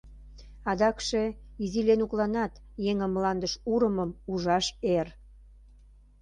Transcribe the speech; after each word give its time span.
Адакше 0.71 1.23
изи 1.63 1.81
Ленукланат 1.87 2.53
еҥым 2.89 3.11
мландыш 3.15 3.53
урымым 3.71 4.11
ужаш 4.31 4.65
эр. 4.97 5.07